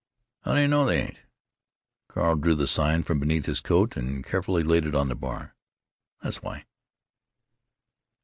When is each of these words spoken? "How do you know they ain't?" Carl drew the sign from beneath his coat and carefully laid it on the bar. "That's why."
"How 0.43 0.55
do 0.55 0.61
you 0.61 0.67
know 0.67 0.83
they 0.87 0.99
ain't?" 0.99 1.19
Carl 2.07 2.35
drew 2.37 2.55
the 2.55 2.65
sign 2.65 3.03
from 3.03 3.19
beneath 3.19 3.45
his 3.45 3.59
coat 3.59 3.95
and 3.95 4.25
carefully 4.25 4.63
laid 4.63 4.87
it 4.87 4.95
on 4.95 5.09
the 5.09 5.15
bar. 5.15 5.53
"That's 6.23 6.41
why." 6.41 6.65